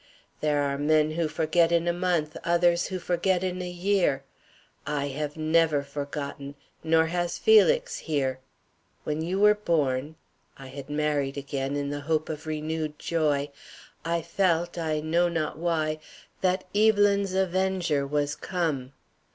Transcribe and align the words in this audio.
"There 0.39 0.63
are 0.63 0.79
men 0.79 1.11
who 1.11 1.27
forget 1.27 1.71
in 1.71 1.87
a 1.87 1.93
month, 1.93 2.35
others 2.43 2.87
who 2.87 2.97
forget 2.97 3.43
in 3.43 3.61
a 3.61 3.69
year. 3.69 4.23
I 4.87 5.09
have 5.09 5.37
never 5.37 5.83
forgotten, 5.83 6.55
nor 6.83 7.05
has 7.05 7.37
Felix 7.37 7.99
here. 7.99 8.39
When 9.03 9.21
you 9.21 9.39
were 9.39 9.53
born 9.53 10.15
(I 10.57 10.69
had 10.69 10.89
married 10.89 11.37
again, 11.37 11.75
in 11.75 11.91
the 11.91 12.01
hope 12.01 12.29
of 12.29 12.47
renewed 12.47 12.97
joy) 12.97 13.49
I 14.03 14.23
felt, 14.23 14.75
I 14.75 15.01
know 15.01 15.29
not 15.29 15.59
why, 15.59 15.99
that 16.41 16.63
Evelyn's 16.73 17.35
avenger 17.35 18.07
was 18.07 18.33
come. 18.33 18.93